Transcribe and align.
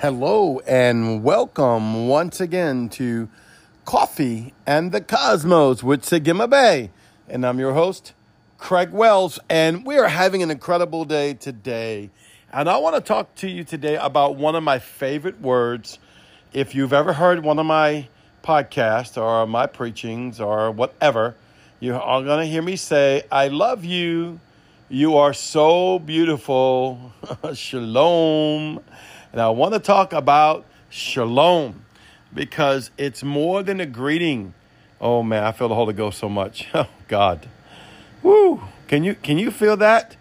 Hello 0.00 0.60
and 0.60 1.22
welcome 1.22 2.08
once 2.08 2.40
again 2.40 2.88
to 2.88 3.28
Coffee 3.84 4.54
and 4.66 4.92
the 4.92 5.02
Cosmos 5.02 5.82
with 5.82 6.04
Sagima 6.06 6.48
Bay. 6.48 6.90
And 7.28 7.44
I'm 7.44 7.58
your 7.58 7.74
host, 7.74 8.14
Craig 8.56 8.92
Wells, 8.92 9.38
and 9.50 9.84
we 9.84 9.98
are 9.98 10.08
having 10.08 10.42
an 10.42 10.50
incredible 10.50 11.04
day 11.04 11.34
today. 11.34 12.08
And 12.50 12.70
I 12.70 12.78
want 12.78 12.94
to 12.94 13.02
talk 13.02 13.34
to 13.34 13.46
you 13.46 13.62
today 13.62 13.96
about 13.96 14.36
one 14.36 14.56
of 14.56 14.62
my 14.62 14.78
favorite 14.78 15.38
words. 15.42 15.98
If 16.54 16.74
you've 16.74 16.94
ever 16.94 17.12
heard 17.12 17.44
one 17.44 17.58
of 17.58 17.66
my 17.66 18.08
podcasts 18.42 19.20
or 19.20 19.46
my 19.46 19.66
preachings 19.66 20.40
or 20.40 20.70
whatever, 20.70 21.36
you 21.78 21.94
are 21.94 22.22
going 22.22 22.40
to 22.40 22.50
hear 22.50 22.62
me 22.62 22.76
say, 22.76 23.24
I 23.30 23.48
love 23.48 23.84
you. 23.84 24.40
You 24.88 25.18
are 25.18 25.34
so 25.34 25.98
beautiful. 25.98 27.12
Shalom. 27.52 28.80
And 29.32 29.40
I 29.40 29.48
want 29.50 29.74
to 29.74 29.80
talk 29.80 30.12
about 30.12 30.66
shalom 30.88 31.84
because 32.34 32.90
it's 32.98 33.22
more 33.22 33.62
than 33.62 33.80
a 33.80 33.86
greeting. 33.86 34.54
Oh 35.00 35.22
man, 35.22 35.44
I 35.44 35.52
feel 35.52 35.68
the 35.68 35.74
Holy 35.74 35.94
Ghost 35.94 36.18
so 36.18 36.28
much. 36.28 36.68
Oh 36.74 36.88
God. 37.08 37.48
Woo. 38.22 38.62
Can 38.88 39.04
you 39.04 39.14
can 39.14 39.38
you 39.38 39.50
feel 39.50 39.76
that? 39.78 40.16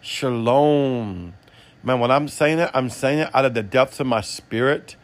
Shalom. 0.00 1.34
Man, 1.84 2.00
when 2.00 2.10
I'm 2.10 2.28
saying 2.28 2.58
it, 2.58 2.70
I'm 2.74 2.90
saying 2.90 3.20
it 3.20 3.34
out 3.34 3.44
of 3.44 3.54
the 3.54 3.62
depths 3.62 4.00
of 4.00 4.06
my 4.06 4.20
spirit. 4.20 4.96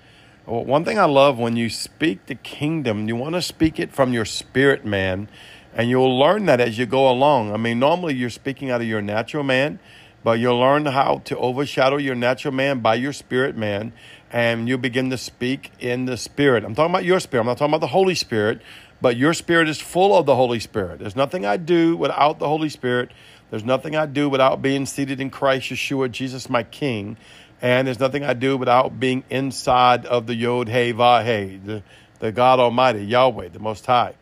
One 0.45 0.85
thing 0.85 0.99
I 0.99 1.05
love 1.05 1.39
when 1.39 1.57
you 1.57 1.69
speak 1.69 2.27
the 2.27 2.35
kingdom, 2.35 3.07
you 3.07 3.17
want 3.17 3.35
to 3.35 3.43
speak 3.43 3.79
it 3.79 3.93
from 3.93 4.13
your 4.13 4.25
spirit, 4.25 4.85
man. 4.85 5.29
And 5.75 5.91
you'll 5.91 6.19
learn 6.19 6.47
that 6.47 6.61
as 6.61 6.79
you 6.79 6.87
go 6.87 7.11
along. 7.11 7.53
I 7.53 7.57
mean, 7.59 7.79
normally 7.79 8.15
you're 8.15 8.31
speaking 8.31 8.71
out 8.71 8.81
of 8.81 8.87
your 8.87 9.03
natural 9.03 9.43
man, 9.45 9.79
but 10.25 10.39
you'll 10.39 10.59
learn 10.59 10.87
how 10.87 11.23
to 11.25 11.37
overshadow 11.39 11.97
your 11.97 12.15
natural 12.15 12.53
man 12.53 12.81
by 12.81 12.95
your 12.95 13.13
spirit 13.13 13.57
man, 13.57 13.93
and 14.31 14.69
you 14.69 14.77
begin 14.77 15.11
to 15.11 15.19
speak 15.19 15.71
in 15.79 16.05
the 16.05 16.17
spirit. 16.17 16.65
I'm 16.65 16.75
talking 16.75 16.93
about 16.93 17.05
your 17.05 17.21
spirit. 17.21 17.43
I'm 17.43 17.47
not 17.47 17.59
talking 17.59 17.73
about 17.73 17.81
the 17.81 17.89
Holy 17.89 18.15
Spirit, 18.15 18.61
but 19.01 19.17
your 19.17 19.33
spirit 19.33 19.69
is 19.69 19.81
full 19.81 20.17
of 20.17 20.27
the 20.27 20.35
Holy 20.35 20.61
Spirit. 20.61 20.99
There's 20.99 21.17
nothing 21.17 21.47
I 21.47 21.57
do 21.57 21.97
without 21.97 22.39
the 22.39 22.49
Holy 22.49 22.69
Spirit. 22.69 23.11
There's 23.51 23.65
nothing 23.65 23.97
I 23.97 24.07
do 24.07 24.29
without 24.29 24.61
being 24.61 24.87
seated 24.87 25.21
in 25.21 25.31
Christ 25.31 25.71
Yeshua, 25.71 26.11
Jesus, 26.11 26.51
my 26.51 26.63
King. 26.63 27.17
And 27.63 27.87
there's 27.87 27.99
nothing 27.99 28.25
I 28.25 28.35
do 28.35 28.57
without 28.57 29.01
being 29.01 29.25
inside 29.31 30.05
of 30.07 30.27
the 30.27 30.35
Yod 30.35 30.69
He 30.69 30.93
Vah 30.93 31.23
He, 31.23 31.57
the, 31.57 31.83
the 32.19 32.31
God 32.31 32.61
Almighty, 32.61 33.05
Yahweh, 33.05 33.49
the 33.49 33.59
Most 33.59 33.87
High. 33.87 34.15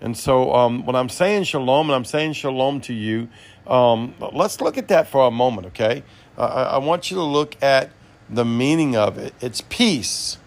And 0.00 0.16
so 0.16 0.52
um, 0.52 0.84
when 0.84 0.96
I'm 0.96 1.08
saying 1.08 1.44
shalom, 1.44 1.88
and 1.88 1.94
I'm 1.94 2.04
saying 2.04 2.32
shalom 2.32 2.80
to 2.82 2.92
you, 2.92 3.28
um, 3.66 4.14
let's 4.32 4.60
look 4.60 4.78
at 4.78 4.88
that 4.88 5.08
for 5.08 5.26
a 5.26 5.30
moment, 5.30 5.68
okay? 5.68 6.02
Uh, 6.36 6.70
I 6.72 6.78
want 6.78 7.10
you 7.10 7.16
to 7.16 7.22
look 7.22 7.60
at 7.62 7.90
the 8.28 8.44
meaning 8.44 8.96
of 8.96 9.18
it. 9.18 9.34
It's 9.40 9.62
peace, 9.68 10.38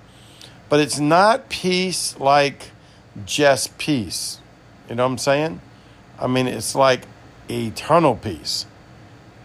but 0.70 0.80
it's 0.80 1.00
not 1.00 1.50
peace 1.50 2.20
like 2.20 2.72
just 3.26 3.78
peace. 3.78 4.40
You 4.90 4.96
know 4.96 5.04
what 5.04 5.12
I'm 5.12 5.18
saying? 5.18 5.62
I 6.20 6.28
mean, 6.28 6.48
it's 6.48 6.76
like 6.76 7.08
eternal 7.50 8.16
peace. 8.16 8.66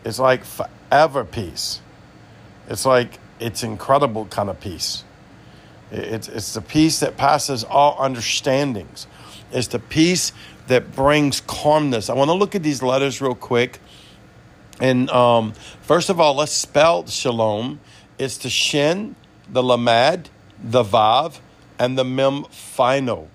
It's 0.05 0.19
like 0.19 0.45
forever 0.45 1.25
peace. 1.25 1.81
It's 2.69 2.87
like 2.87 3.19
it's 3.39 3.63
incredible 3.63 4.27
kind 4.27 4.49
of 4.49 4.61
peace. 4.61 5.05
It's, 5.91 6.29
it's 6.29 6.55
the 6.55 6.61
peace 6.61 7.01
that 7.01 7.17
passes 7.17 7.65
all 7.65 7.97
understandings. 7.99 9.07
It's 9.53 9.69
the 9.69 9.79
peace 9.79 10.33
that 10.69 10.95
brings 10.95 11.41
calmness. 11.41 12.09
I 12.09 12.15
want 12.15 12.29
to 12.29 12.35
look 12.35 12.55
at 12.55 12.63
these 12.63 12.83
letters 12.83 13.21
real 13.21 13.35
quick. 13.35 13.81
And 14.81 15.11
um, 15.11 15.53
first 15.83 16.09
of 16.09 16.21
all, 16.21 16.35
let's 16.35 16.53
spell 16.53 17.07
shalom. 17.07 17.81
It's 18.19 18.39
the 18.39 18.51
shin, 18.51 19.17
the 19.49 19.63
lamad, 19.63 20.29
the 20.63 20.83
vav, 20.83 21.41
and 21.79 21.99
the 21.99 22.05
mem 22.05 22.45
final. 22.45 23.29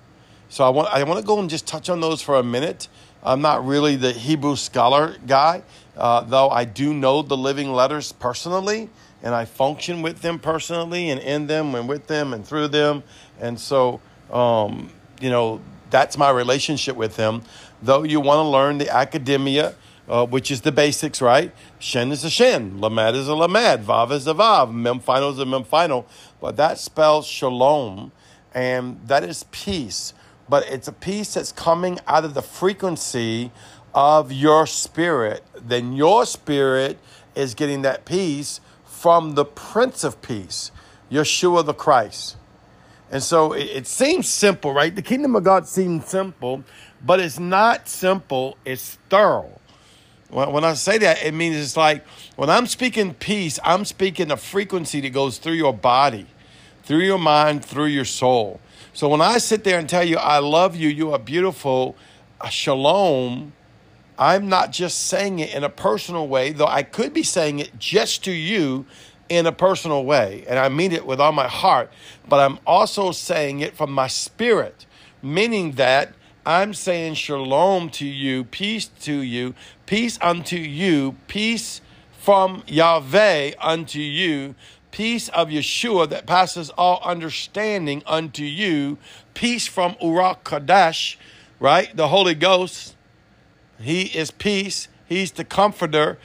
So 0.50 0.64
I 0.64 0.70
want 0.70 0.88
I 0.90 1.04
want 1.04 1.20
to 1.20 1.25
go 1.25 1.40
and 1.40 1.50
just 1.50 1.68
touch 1.68 1.90
on 1.90 2.00
those 2.00 2.22
for 2.22 2.36
a 2.36 2.44
minute. 2.44 2.88
I'm 3.24 3.42
not 3.42 3.66
really 3.66 3.96
the 3.96 4.12
Hebrew 4.12 4.56
scholar 4.56 5.16
guy, 5.25 5.64
uh, 5.98 6.22
though 6.22 6.50
I 6.50 6.64
do 6.64 6.94
know 6.94 7.24
the 7.24 7.36
living 7.36 7.74
letters 7.74 8.12
personally, 8.12 8.90
and 9.24 9.34
I 9.34 9.46
function 9.46 10.04
with 10.04 10.22
them 10.22 10.38
personally, 10.38 11.09
and 11.09 11.20
in 11.20 11.48
them, 11.48 11.74
and 11.74 11.90
with 11.90 12.06
them, 12.06 12.34
and 12.34 12.46
through 12.46 12.68
them. 12.68 13.04
And 13.42 13.59
so, 13.59 14.00
um, 14.31 14.92
you 15.20 15.31
know, 15.31 15.59
that's 15.90 16.18
my 16.18 16.29
relationship 16.29 16.96
with 16.96 17.18
him. 17.18 17.44
Though 17.81 18.03
you 18.03 18.19
want 18.19 18.40
to 18.40 18.50
learn 18.50 18.78
the 18.78 18.90
academia, 18.90 19.75
uh, 20.07 20.25
which 20.25 20.51
is 20.51 20.62
the 20.62 20.72
basics, 20.72 21.22
right? 21.22 21.51
Shen 21.79 22.12
is 22.12 22.23
a 22.23 22.29
shen, 22.29 22.79
lamad 22.79 23.16
is 23.16 23.28
a 23.28 23.31
lamad, 23.31 23.84
vav 23.84 24.12
is 24.12 24.28
a 24.28 24.34
vav, 24.34 24.74
mem 24.74 25.00
final 25.00 25.31
is 25.31 25.40
a 25.40 25.45
mem 25.45 25.63
final. 25.63 26.06
But 26.40 26.57
that 26.57 26.78
spells 26.78 27.25
shalom, 27.25 28.12
and 28.53 29.00
that 29.07 29.24
is 29.24 29.45
peace. 29.51 30.13
But 30.47 30.68
it's 30.69 30.88
a 30.88 30.94
peace 30.94 31.34
that's 31.34 31.51
coming 31.51 32.00
out 32.07 32.24
of 32.24 32.34
the 32.34 32.41
frequency 32.41 33.51
of 33.94 34.31
your 34.31 34.68
spirit. 34.68 35.44
Then 35.56 35.94
your 35.94 36.25
spirit 36.25 37.00
is 37.34 37.56
getting 37.56 37.81
that 37.81 38.06
peace 38.06 38.59
from 38.84 39.35
the 39.35 39.45
Prince 39.45 40.03
of 40.03 40.22
Peace, 40.22 40.72
Yeshua 41.12 41.66
the 41.66 41.74
Christ. 41.74 42.38
And 43.12 43.22
so 43.22 43.54
it, 43.54 43.64
it, 43.64 43.88
seems 43.88 44.28
simple, 44.28 44.74
right? 44.74 44.96
The 44.96 45.02
kingdom 45.02 45.36
of 45.36 45.44
God 45.44 45.68
seems 45.68 46.06
simple, 46.06 46.64
but 47.06 47.20
it's 47.20 47.40
not 47.40 47.88
simple, 47.88 48.58
it's 48.66 48.98
thorough. 49.10 49.60
When, 50.30 50.52
when 50.52 50.64
I 50.64 50.74
say 50.74 50.98
that, 50.98 51.24
it 51.24 51.34
means 51.34 51.56
it's 51.56 51.78
like 51.78 52.06
when 52.36 52.50
I'm 52.50 52.68
speaking 52.68 53.14
peace, 53.14 53.60
I'm 53.64 53.86
speaking 53.86 54.32
a 54.32 54.38
frequency 54.38 55.02
that 55.02 55.12
goes 55.12 55.38
through 55.38 55.54
your 55.54 55.74
body, 55.74 56.26
through 56.84 57.00
your 57.00 57.20
mind, 57.20 57.64
through 57.64 57.86
your 57.86 58.06
soul. 58.06 58.60
So 58.94 59.08
when 59.10 59.22
I 59.22 59.38
sit 59.38 59.64
there 59.64 59.78
and 59.78 59.88
tell 59.88 60.04
you, 60.04 60.18
I 60.18 60.40
love 60.40 60.76
you, 60.76 60.90
you 60.90 61.12
are 61.14 61.20
beautiful, 61.20 61.96
uh, 62.42 62.50
shalom, 62.50 63.54
I'm 64.18 64.48
not 64.48 64.72
just 64.72 65.08
saying 65.08 65.40
it 65.40 65.54
in 65.54 65.64
a 65.64 65.70
personal 65.70 66.28
way, 66.28 66.54
though 66.54 66.68
I 66.68 66.84
could 66.84 67.14
be 67.14 67.24
saying 67.24 67.60
it 67.60 67.78
just 67.78 68.24
to 68.24 68.32
you 68.32 68.86
in 69.30 69.46
a 69.46 69.52
personal 69.52 70.06
way, 70.06 70.46
and 70.47 70.59
I 70.59 70.69
mean 70.69 70.91
it 70.91 71.06
with 71.06 71.19
all 71.19 71.31
my 71.31 71.47
heart, 71.47 71.91
but 72.28 72.40
I'm 72.40 72.59
also 72.66 73.12
saying 73.12 73.59
it 73.59 73.75
from 73.75 73.91
my 73.91 74.08
spirit, 74.08 74.86
meaning 75.22 75.74
that 75.74 76.13
I'm 76.46 76.74
saying 76.74 77.16
shalom 77.16 77.90
to 77.91 78.06
you, 78.06 78.44
peace 78.44 78.86
to 79.02 79.13
you, 79.13 79.56
peace 79.88 80.19
unto 80.22 80.58
you, 80.58 81.16
peace 81.28 81.81
from 82.19 82.63
Yahweh 82.68 83.53
unto 83.59 84.00
you, 84.00 84.53
peace 84.91 85.28
of 85.30 85.50
Yeshua 85.50 86.07
that 86.09 86.28
passes 86.28 86.69
all 86.72 87.02
understanding 87.03 88.03
unto 88.06 88.44
you, 88.44 88.97
peace 89.34 89.68
from 89.68 89.96
Urak 89.96 90.44
Kadesh, 90.44 91.18
right? 91.59 91.96
The 91.97 92.09
Holy 92.09 92.36
Ghost. 92.36 92.96
He 93.80 94.03
is 94.03 94.31
peace. 94.31 94.88
He's 95.06 95.34
the 95.34 95.44
comforter 95.44 96.18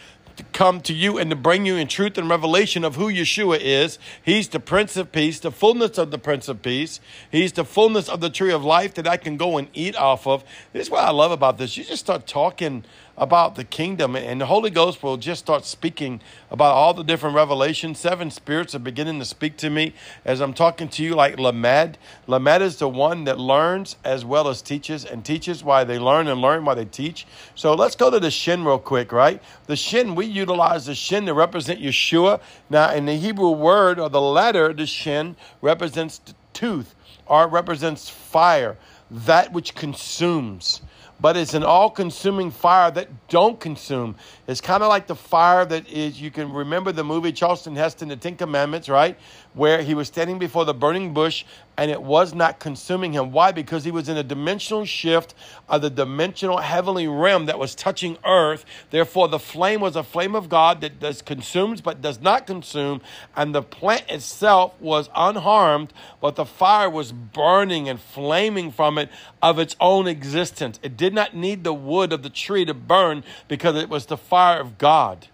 come 0.52 0.80
to 0.82 0.92
you 0.92 1.18
and 1.18 1.30
to 1.30 1.36
bring 1.36 1.66
you 1.66 1.76
in 1.76 1.88
truth 1.88 2.18
and 2.18 2.28
revelation 2.28 2.84
of 2.84 2.96
who 2.96 3.06
Yeshua 3.06 3.58
is. 3.60 3.98
He's 4.22 4.48
the 4.48 4.60
Prince 4.60 4.96
of 4.96 5.12
Peace, 5.12 5.40
the 5.40 5.50
fullness 5.50 5.98
of 5.98 6.10
the 6.10 6.18
Prince 6.18 6.48
of 6.48 6.62
Peace. 6.62 7.00
He's 7.30 7.52
the 7.52 7.64
fullness 7.64 8.08
of 8.08 8.20
the 8.20 8.30
tree 8.30 8.52
of 8.52 8.64
life 8.64 8.94
that 8.94 9.08
I 9.08 9.16
can 9.16 9.36
go 9.36 9.58
and 9.58 9.68
eat 9.74 9.96
off 9.96 10.26
of. 10.26 10.44
This 10.72 10.86
is 10.86 10.90
what 10.90 11.04
I 11.04 11.10
love 11.10 11.32
about 11.32 11.58
this. 11.58 11.76
You 11.76 11.84
just 11.84 12.04
start 12.04 12.26
talking 12.26 12.84
about 13.20 13.54
the 13.54 13.64
kingdom, 13.64 14.16
and 14.16 14.40
the 14.40 14.46
Holy 14.46 14.70
Ghost 14.70 15.02
will 15.02 15.18
just 15.18 15.40
start 15.40 15.66
speaking 15.66 16.22
about 16.50 16.72
all 16.72 16.94
the 16.94 17.02
different 17.02 17.36
revelations. 17.36 18.00
Seven 18.00 18.30
spirits 18.30 18.74
are 18.74 18.78
beginning 18.78 19.18
to 19.18 19.26
speak 19.26 19.58
to 19.58 19.68
me 19.68 19.94
as 20.24 20.40
I'm 20.40 20.54
talking 20.54 20.88
to 20.88 21.04
you, 21.04 21.14
like 21.14 21.38
Lamed. 21.38 21.98
Lamed 22.26 22.62
is 22.62 22.78
the 22.78 22.88
one 22.88 23.24
that 23.24 23.38
learns 23.38 23.96
as 24.04 24.24
well 24.24 24.48
as 24.48 24.62
teaches, 24.62 25.04
and 25.04 25.22
teaches 25.22 25.62
why 25.62 25.84
they 25.84 25.98
learn 25.98 26.28
and 26.28 26.40
learn 26.40 26.64
why 26.64 26.72
they 26.74 26.86
teach. 26.86 27.26
So 27.54 27.74
let's 27.74 27.94
go 27.94 28.10
to 28.10 28.18
the 28.18 28.30
Shin 28.30 28.64
real 28.64 28.78
quick, 28.78 29.12
right? 29.12 29.42
The 29.66 29.76
Shin, 29.76 30.14
we 30.14 30.24
utilize 30.40 30.86
the 30.86 30.94
Shin 30.94 31.26
to 31.26 31.34
represent 31.34 31.80
Yeshua. 31.80 32.40
Now, 32.68 32.92
in 32.92 33.06
the 33.06 33.14
Hebrew 33.14 33.50
word 33.50 33.98
or 33.98 34.08
the 34.08 34.20
letter, 34.20 34.72
the 34.72 34.86
Shin 34.86 35.36
represents 35.62 36.18
the 36.18 36.34
tooth 36.52 36.94
or 37.26 37.44
it 37.44 37.48
represents 37.48 38.08
fire, 38.08 38.76
that 39.10 39.52
which 39.52 39.74
consumes 39.74 40.82
but 41.20 41.36
it's 41.36 41.54
an 41.54 41.62
all-consuming 41.62 42.50
fire 42.50 42.90
that 42.90 43.28
don't 43.28 43.60
consume. 43.60 44.16
It's 44.46 44.60
kind 44.60 44.82
of 44.82 44.88
like 44.88 45.06
the 45.06 45.14
fire 45.14 45.64
that 45.66 45.88
is. 45.88 46.20
You 46.20 46.30
can 46.30 46.52
remember 46.52 46.92
the 46.92 47.04
movie 47.04 47.32
Charlton 47.32 47.76
Heston, 47.76 48.08
The 48.08 48.16
Ten 48.16 48.36
Commandments, 48.36 48.88
right? 48.88 49.18
Where 49.52 49.82
he 49.82 49.94
was 49.94 50.08
standing 50.08 50.38
before 50.38 50.64
the 50.64 50.74
burning 50.74 51.12
bush 51.12 51.44
and 51.80 51.90
it 51.90 52.02
was 52.02 52.34
not 52.34 52.58
consuming 52.58 53.14
him. 53.14 53.32
Why? 53.32 53.52
Because 53.52 53.84
he 53.84 53.90
was 53.90 54.10
in 54.10 54.18
a 54.18 54.22
dimensional 54.22 54.84
shift 54.84 55.34
of 55.66 55.80
the 55.80 55.88
dimensional 55.88 56.58
heavenly 56.58 57.08
realm 57.08 57.46
that 57.46 57.58
was 57.58 57.74
touching 57.74 58.18
earth. 58.22 58.66
Therefore, 58.90 59.28
the 59.28 59.38
flame 59.38 59.80
was 59.80 59.96
a 59.96 60.02
flame 60.02 60.34
of 60.34 60.50
God 60.50 60.82
that 60.82 61.00
does 61.00 61.22
consumes 61.22 61.80
but 61.80 62.02
does 62.02 62.20
not 62.20 62.46
consume, 62.46 63.00
and 63.34 63.54
the 63.54 63.62
plant 63.62 64.04
itself 64.10 64.74
was 64.78 65.08
unharmed, 65.16 65.94
but 66.20 66.36
the 66.36 66.44
fire 66.44 66.90
was 66.90 67.12
burning 67.12 67.88
and 67.88 67.98
flaming 67.98 68.70
from 68.70 68.98
it 68.98 69.08
of 69.40 69.58
its 69.58 69.74
own 69.80 70.06
existence. 70.06 70.78
It 70.82 70.98
did 70.98 71.14
not 71.14 71.34
need 71.34 71.64
the 71.64 71.72
wood 71.72 72.12
of 72.12 72.22
the 72.22 72.28
tree 72.28 72.66
to 72.66 72.74
burn 72.74 73.24
because 73.48 73.74
it 73.76 73.88
was 73.88 74.04
the 74.04 74.18
fire 74.18 74.60
of 74.60 74.76
God. 74.76 75.28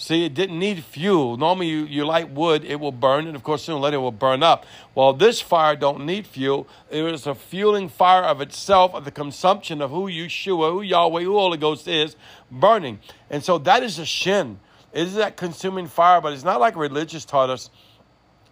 See, 0.00 0.24
it 0.24 0.32
didn't 0.32 0.60
need 0.60 0.84
fuel. 0.84 1.36
Normally, 1.36 1.66
you, 1.66 1.84
you 1.84 2.04
light 2.06 2.30
wood, 2.30 2.64
it 2.64 2.78
will 2.78 2.92
burn, 2.92 3.26
and 3.26 3.34
of 3.34 3.42
course, 3.42 3.64
sooner 3.64 3.78
or 3.78 3.80
later, 3.80 3.96
it 3.96 4.00
will 4.00 4.12
burn 4.12 4.44
up. 4.44 4.64
Well, 4.94 5.12
this 5.12 5.40
fire 5.40 5.74
don't 5.74 6.06
need 6.06 6.24
fuel. 6.24 6.68
It 6.88 7.04
is 7.04 7.26
a 7.26 7.34
fueling 7.34 7.88
fire 7.88 8.22
of 8.22 8.40
itself, 8.40 8.94
of 8.94 9.04
the 9.04 9.10
consumption 9.10 9.82
of 9.82 9.90
who 9.90 10.06
Yeshua, 10.06 10.70
who 10.70 10.82
Yahweh, 10.82 11.22
who 11.22 11.32
Holy 11.32 11.58
Ghost 11.58 11.88
is, 11.88 12.14
burning. 12.48 13.00
And 13.28 13.42
so 13.42 13.58
that 13.58 13.82
is 13.82 13.98
a 13.98 14.06
shin. 14.06 14.60
It 14.92 15.02
is 15.02 15.16
that 15.16 15.36
consuming 15.36 15.88
fire, 15.88 16.20
but 16.20 16.32
it's 16.32 16.44
not 16.44 16.60
like 16.60 16.76
religious 16.76 17.24
taught 17.24 17.50
us. 17.50 17.68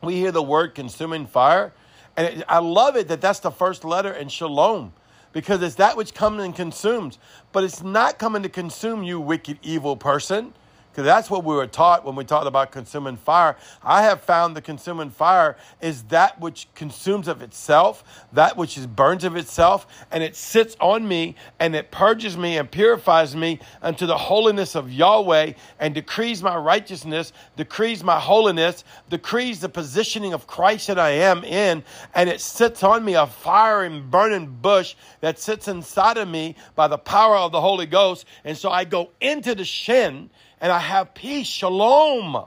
We 0.02 0.16
hear 0.16 0.32
the 0.32 0.42
word 0.42 0.74
consuming 0.74 1.26
fire, 1.26 1.72
and 2.16 2.26
it, 2.26 2.44
I 2.48 2.58
love 2.58 2.96
it 2.96 3.06
that 3.06 3.20
that's 3.20 3.38
the 3.38 3.52
first 3.52 3.84
letter 3.84 4.12
in 4.12 4.28
shalom 4.28 4.92
because 5.32 5.62
it's 5.62 5.76
that 5.76 5.96
which 5.96 6.12
comes 6.12 6.42
and 6.42 6.56
consumes. 6.56 7.20
But 7.52 7.62
it's 7.62 7.84
not 7.84 8.18
coming 8.18 8.42
to 8.42 8.48
consume 8.48 9.04
you, 9.04 9.20
wicked, 9.20 9.60
evil 9.62 9.96
person. 9.96 10.52
Because 10.96 11.04
that's 11.04 11.28
what 11.28 11.44
we 11.44 11.54
were 11.54 11.66
taught 11.66 12.06
when 12.06 12.16
we 12.16 12.24
talked 12.24 12.46
about 12.46 12.72
consuming 12.72 13.18
fire. 13.18 13.58
I 13.82 14.00
have 14.04 14.22
found 14.22 14.56
the 14.56 14.62
consuming 14.62 15.10
fire 15.10 15.58
is 15.82 16.04
that 16.04 16.40
which 16.40 16.68
consumes 16.74 17.28
of 17.28 17.42
itself, 17.42 18.24
that 18.32 18.56
which 18.56 18.78
is 18.78 18.86
burns 18.86 19.22
of 19.22 19.36
itself, 19.36 19.86
and 20.10 20.22
it 20.22 20.34
sits 20.34 20.74
on 20.80 21.06
me 21.06 21.34
and 21.60 21.76
it 21.76 21.90
purges 21.90 22.38
me 22.38 22.56
and 22.56 22.70
purifies 22.70 23.36
me 23.36 23.60
unto 23.82 24.06
the 24.06 24.16
holiness 24.16 24.74
of 24.74 24.90
Yahweh 24.90 25.52
and 25.78 25.94
decrees 25.94 26.42
my 26.42 26.56
righteousness, 26.56 27.34
decrees 27.58 28.02
my 28.02 28.18
holiness, 28.18 28.82
decrees 29.10 29.60
the 29.60 29.68
positioning 29.68 30.32
of 30.32 30.46
Christ 30.46 30.86
that 30.86 30.98
I 30.98 31.10
am 31.10 31.44
in, 31.44 31.84
and 32.14 32.30
it 32.30 32.40
sits 32.40 32.82
on 32.82 33.04
me 33.04 33.16
a 33.16 33.26
fire 33.26 33.82
and 33.82 34.10
burning 34.10 34.46
bush 34.62 34.94
that 35.20 35.38
sits 35.38 35.68
inside 35.68 36.16
of 36.16 36.26
me 36.26 36.56
by 36.74 36.88
the 36.88 36.96
power 36.96 37.36
of 37.36 37.52
the 37.52 37.60
Holy 37.60 37.84
Ghost. 37.84 38.24
And 38.44 38.56
so 38.56 38.70
I 38.70 38.86
go 38.86 39.10
into 39.20 39.54
the 39.54 39.66
shin 39.66 40.30
and 40.60 40.72
I 40.72 40.78
have 40.78 41.14
peace, 41.14 41.46
shalom. 41.46 42.46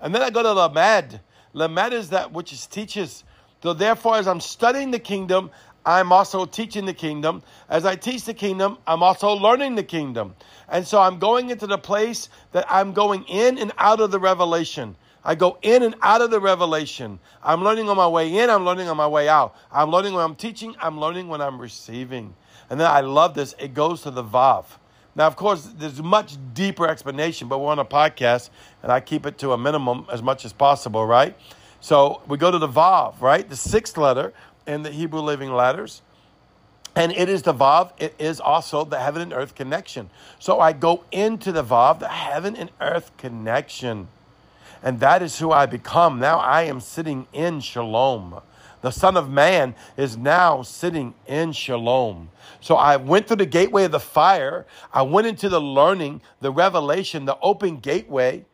And 0.00 0.14
then 0.14 0.22
I 0.22 0.30
go 0.30 0.42
to 0.42 0.52
Lamed. 0.52 1.20
Lamed 1.52 1.92
is 1.92 2.10
that 2.10 2.32
which 2.32 2.52
is 2.52 2.66
teaches. 2.66 3.24
So 3.62 3.72
therefore, 3.72 4.16
as 4.16 4.28
I'm 4.28 4.40
studying 4.40 4.90
the 4.90 4.98
kingdom, 4.98 5.50
I'm 5.84 6.12
also 6.12 6.44
teaching 6.44 6.84
the 6.84 6.94
kingdom. 6.94 7.42
As 7.68 7.86
I 7.86 7.96
teach 7.96 8.24
the 8.24 8.34
kingdom, 8.34 8.78
I'm 8.86 9.02
also 9.02 9.32
learning 9.32 9.74
the 9.74 9.82
kingdom. 9.82 10.34
And 10.68 10.86
so 10.86 11.00
I'm 11.00 11.18
going 11.18 11.50
into 11.50 11.66
the 11.66 11.78
place 11.78 12.28
that 12.52 12.66
I'm 12.68 12.92
going 12.92 13.24
in 13.24 13.58
and 13.58 13.72
out 13.78 14.00
of 14.00 14.10
the 14.10 14.20
revelation. 14.20 14.96
I 15.24 15.34
go 15.34 15.58
in 15.62 15.82
and 15.82 15.94
out 16.02 16.20
of 16.20 16.30
the 16.30 16.40
revelation. 16.40 17.18
I'm 17.42 17.62
learning 17.62 17.88
on 17.88 17.96
my 17.96 18.06
way 18.06 18.38
in, 18.38 18.50
I'm 18.50 18.64
learning 18.64 18.88
on 18.88 18.96
my 18.96 19.06
way 19.06 19.28
out. 19.28 19.56
I'm 19.72 19.90
learning 19.90 20.14
when 20.14 20.24
I'm 20.24 20.34
teaching, 20.34 20.76
I'm 20.80 21.00
learning 21.00 21.28
when 21.28 21.40
I'm 21.40 21.58
receiving. 21.58 22.34
And 22.70 22.78
then 22.78 22.90
I 22.90 23.00
love 23.00 23.34
this, 23.34 23.54
it 23.58 23.74
goes 23.74 24.02
to 24.02 24.10
the 24.10 24.22
Vav. 24.22 24.66
Now, 25.18 25.26
of 25.26 25.34
course, 25.34 25.68
there's 25.76 26.00
much 26.00 26.36
deeper 26.54 26.86
explanation, 26.86 27.48
but 27.48 27.58
we're 27.58 27.72
on 27.72 27.80
a 27.80 27.84
podcast, 27.84 28.50
and 28.84 28.92
I 28.92 29.00
keep 29.00 29.26
it 29.26 29.36
to 29.38 29.50
a 29.50 29.58
minimum 29.58 30.06
as 30.12 30.22
much 30.22 30.44
as 30.44 30.52
possible, 30.52 31.04
right? 31.04 31.36
So 31.80 32.22
we 32.28 32.38
go 32.38 32.52
to 32.52 32.58
the 32.58 32.68
Vav, 32.68 33.20
right? 33.20 33.46
The 33.48 33.56
sixth 33.56 33.98
letter 33.98 34.32
in 34.64 34.84
the 34.84 34.92
Hebrew 34.92 35.20
Living 35.20 35.52
Letters. 35.52 36.02
And 36.94 37.10
it 37.10 37.28
is 37.28 37.42
the 37.42 37.52
Vav, 37.52 37.90
it 37.98 38.14
is 38.20 38.38
also 38.38 38.84
the 38.84 39.00
heaven 39.00 39.20
and 39.20 39.32
earth 39.32 39.56
connection. 39.56 40.08
So 40.38 40.60
I 40.60 40.72
go 40.72 41.02
into 41.10 41.50
the 41.50 41.64
Vav, 41.64 41.98
the 41.98 42.08
heaven 42.08 42.54
and 42.54 42.70
earth 42.80 43.10
connection. 43.16 44.06
And 44.84 45.00
that 45.00 45.20
is 45.20 45.40
who 45.40 45.50
I 45.50 45.66
become. 45.66 46.20
Now 46.20 46.38
I 46.38 46.62
am 46.62 46.78
sitting 46.78 47.26
in 47.32 47.58
shalom. 47.58 48.40
The 48.80 48.90
Son 48.90 49.16
of 49.16 49.30
Man 49.30 49.74
is 49.96 50.16
now 50.16 50.62
sitting 50.62 51.14
in 51.26 51.52
shalom. 51.52 52.30
So 52.60 52.76
I 52.76 52.96
went 52.96 53.26
through 53.26 53.36
the 53.36 53.46
gateway 53.46 53.84
of 53.84 53.92
the 53.92 54.00
fire. 54.00 54.66
I 54.92 55.02
went 55.02 55.26
into 55.26 55.48
the 55.48 55.60
learning, 55.60 56.22
the 56.40 56.52
revelation, 56.52 57.24
the 57.24 57.38
open 57.40 57.78
gateway. 57.78 58.44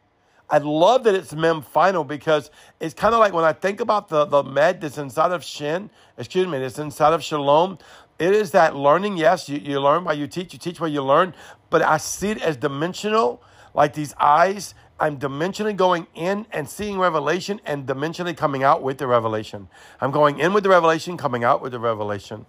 I 0.48 0.58
love 0.58 1.04
that 1.04 1.14
it's 1.14 1.32
mem 1.34 1.62
final 1.62 2.04
because 2.04 2.50
it's 2.78 2.94
kind 2.94 3.14
of 3.14 3.20
like 3.20 3.32
when 3.32 3.44
I 3.44 3.52
think 3.52 3.80
about 3.80 4.08
the, 4.08 4.24
the 4.26 4.42
med 4.42 4.80
that's 4.80 4.98
inside 4.98 5.32
of 5.32 5.42
Shin, 5.42 5.90
excuse 6.18 6.46
me, 6.46 6.58
that's 6.58 6.78
inside 6.78 7.12
of 7.12 7.22
Shalom. 7.22 7.78
It 8.18 8.32
is 8.32 8.52
that 8.52 8.76
learning. 8.76 9.16
Yes, 9.16 9.48
you, 9.48 9.58
you 9.58 9.80
learn 9.80 10.04
while 10.04 10.16
you 10.16 10.26
teach, 10.26 10.52
you 10.52 10.58
teach 10.58 10.80
while 10.80 10.90
you 10.90 11.02
learn, 11.02 11.34
but 11.70 11.82
I 11.82 11.96
see 11.96 12.30
it 12.30 12.42
as 12.42 12.56
dimensional, 12.56 13.42
like 13.74 13.94
these 13.94 14.14
eyes 14.20 14.74
I'm 15.00 15.18
dimensionally 15.18 15.76
going 15.76 16.06
in 16.14 16.46
and 16.52 16.68
seeing 16.68 16.98
revelation 16.98 17.60
and 17.66 17.86
dimensionally 17.86 18.36
coming 18.36 18.62
out 18.62 18.82
with 18.82 18.98
the 18.98 19.06
revelation. 19.06 19.68
I'm 20.00 20.12
going 20.12 20.38
in 20.38 20.52
with 20.52 20.64
the 20.64 20.70
revelation, 20.70 21.16
coming 21.16 21.44
out 21.44 21.62
with 21.62 21.72
the 21.72 21.80
revelation. 21.80 22.46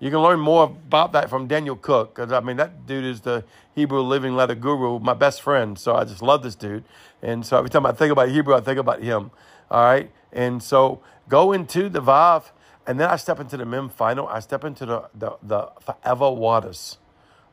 You 0.00 0.10
can 0.10 0.20
learn 0.20 0.40
more 0.40 0.64
about 0.64 1.12
that 1.12 1.30
from 1.30 1.46
Daniel 1.46 1.76
Cook 1.76 2.14
because 2.14 2.32
I 2.32 2.40
mean 2.40 2.56
that 2.56 2.86
dude 2.86 3.04
is 3.04 3.20
the 3.22 3.44
Hebrew 3.74 4.00
living 4.00 4.34
letter 4.34 4.54
guru, 4.54 4.98
my 4.98 5.14
best 5.14 5.42
friend. 5.42 5.78
So 5.78 5.94
I 5.94 6.04
just 6.04 6.22
love 6.22 6.42
this 6.42 6.54
dude, 6.54 6.84
and 7.22 7.44
so 7.46 7.58
every 7.58 7.70
time 7.70 7.86
I 7.86 7.92
think 7.92 8.12
about 8.12 8.30
Hebrew, 8.30 8.54
I 8.54 8.60
think 8.60 8.78
about 8.78 9.02
him. 9.02 9.30
All 9.70 9.84
right, 9.84 10.10
and 10.32 10.62
so 10.62 11.02
go 11.28 11.52
into 11.52 11.90
the 11.90 12.00
Vav, 12.00 12.50
and 12.86 12.98
then 12.98 13.10
I 13.10 13.16
step 13.16 13.40
into 13.40 13.58
the 13.58 13.66
Mem 13.66 13.90
final. 13.90 14.26
I 14.26 14.40
step 14.40 14.64
into 14.64 14.86
the 14.86 15.10
the, 15.14 15.36
the 15.42 15.68
forever 15.80 16.30
waters. 16.30 16.98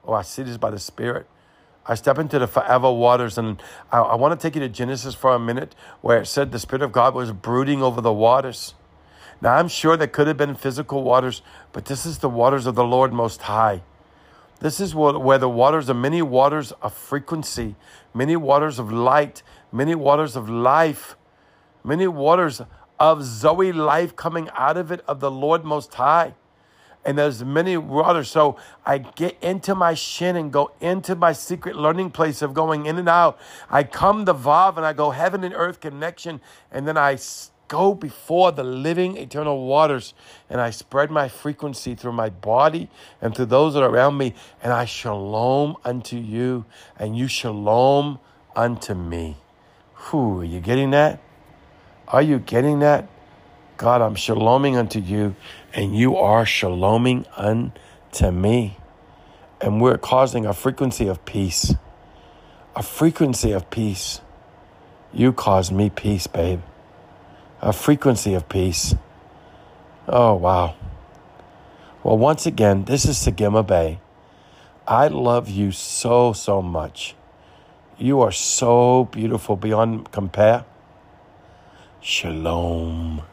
Oh, 0.05 0.13
I 0.13 0.21
see 0.21 0.43
this 0.43 0.57
by 0.57 0.71
the 0.71 0.79
Spirit. 0.79 1.27
I 1.87 1.95
step 1.95 2.17
into 2.17 2.37
the 2.37 2.47
forever 2.47 2.91
waters, 2.91 3.37
and 3.37 3.61
I, 3.91 3.99
I 3.99 4.15
want 4.15 4.37
to 4.37 4.43
take 4.45 4.55
you 4.55 4.61
to 4.61 4.69
Genesis 4.69 5.15
for 5.15 5.33
a 5.33 5.39
minute, 5.39 5.75
where 6.01 6.21
it 6.21 6.25
said 6.25 6.51
the 6.51 6.59
Spirit 6.59 6.81
of 6.81 6.91
God 6.91 7.15
was 7.15 7.31
brooding 7.31 7.81
over 7.81 8.01
the 8.01 8.13
waters. 8.13 8.73
Now, 9.41 9.55
I'm 9.55 9.67
sure 9.67 9.95
there 9.95 10.07
could 10.07 10.27
have 10.27 10.37
been 10.37 10.55
physical 10.55 11.03
waters, 11.03 11.41
but 11.71 11.85
this 11.85 12.05
is 12.05 12.17
the 12.17 12.29
waters 12.29 12.65
of 12.65 12.75
the 12.75 12.83
Lord 12.83 13.13
Most 13.13 13.43
High. 13.43 13.83
This 14.59 14.79
is 14.79 14.95
what, 14.95 15.21
where 15.21 15.37
the 15.37 15.49
waters 15.49 15.89
are 15.89 15.93
many 15.93 16.21
waters 16.23 16.71
of 16.81 16.93
frequency, 16.93 17.75
many 18.13 18.35
waters 18.35 18.79
of 18.79 18.91
light, 18.91 19.43
many 19.71 19.93
waters 19.93 20.35
of 20.35 20.49
life, 20.49 21.15
many 21.83 22.07
waters 22.07 22.61
of 22.99 23.23
Zoe 23.23 23.71
life 23.71 24.15
coming 24.15 24.49
out 24.55 24.75
of 24.75 24.91
it 24.91 25.03
of 25.07 25.19
the 25.19 25.29
Lord 25.29 25.63
Most 25.63 25.93
High. 25.93 26.33
And 27.05 27.17
there's 27.17 27.43
many 27.43 27.77
waters. 27.77 28.29
So 28.29 28.57
I 28.85 28.97
get 28.97 29.37
into 29.41 29.75
my 29.75 29.93
shin 29.93 30.35
and 30.35 30.51
go 30.51 30.71
into 30.81 31.15
my 31.15 31.31
secret 31.31 31.75
learning 31.75 32.11
place 32.11 32.41
of 32.41 32.53
going 32.53 32.85
in 32.85 32.97
and 32.97 33.07
out. 33.07 33.39
I 33.69 33.83
come 33.83 34.25
to 34.25 34.33
Vav 34.33 34.75
and 34.77 34.85
I 34.85 34.93
go 34.93 35.11
heaven 35.11 35.43
and 35.43 35.53
earth 35.53 35.79
connection. 35.79 36.41
And 36.71 36.87
then 36.87 36.97
I 36.97 37.17
go 37.67 37.93
before 37.93 38.51
the 38.51 38.63
living 38.63 39.17
eternal 39.17 39.65
waters 39.65 40.13
and 40.49 40.61
I 40.61 40.69
spread 40.69 41.11
my 41.11 41.27
frequency 41.27 41.95
through 41.95 42.13
my 42.13 42.29
body 42.29 42.89
and 43.21 43.35
through 43.35 43.47
those 43.47 43.73
that 43.73 43.83
are 43.83 43.89
around 43.89 44.17
me 44.17 44.33
and 44.63 44.73
I 44.73 44.85
shalom 44.85 45.75
unto 45.83 46.17
you 46.17 46.65
and 46.97 47.17
you 47.17 47.27
shalom 47.27 48.19
unto 48.55 48.93
me. 48.93 49.37
Whew, 50.09 50.41
are 50.41 50.43
you 50.45 50.59
getting 50.59 50.91
that? 50.91 51.21
Are 52.07 52.21
you 52.21 52.39
getting 52.39 52.79
that? 52.79 53.09
God, 53.77 54.01
I'm 54.01 54.15
shaloming 54.15 54.75
unto 54.75 54.99
you 54.99 55.35
and 55.73 55.95
you 55.95 56.17
are 56.17 56.45
shaloming 56.45 57.25
unto 57.35 58.31
me. 58.31 58.77
And 59.61 59.81
we're 59.81 59.97
causing 59.97 60.45
a 60.45 60.53
frequency 60.53 61.07
of 61.07 61.23
peace. 61.25 61.73
A 62.75 62.83
frequency 62.83 63.51
of 63.51 63.69
peace. 63.69 64.21
You 65.13 65.33
cause 65.33 65.71
me 65.71 65.89
peace, 65.89 66.27
babe 66.27 66.61
a 67.61 67.73
frequency 67.73 68.33
of 68.33 68.47
peace. 68.49 68.95
Oh, 70.07 70.35
wow. 70.35 70.75
Well, 72.03 72.17
once 72.17 72.45
again, 72.45 72.85
this 72.85 73.05
is 73.05 73.17
Sagima 73.17 73.65
Bay. 73.65 73.99
I 74.87 75.07
love 75.07 75.49
you 75.49 75.71
so, 75.71 76.33
so 76.33 76.61
much. 76.61 77.15
You 77.97 78.21
are 78.21 78.31
so 78.31 79.05
beautiful 79.05 79.55
beyond 79.55 80.11
compare. 80.11 80.65
Shalom. 81.99 83.23